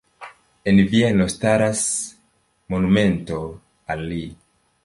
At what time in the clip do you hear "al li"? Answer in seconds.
3.95-4.27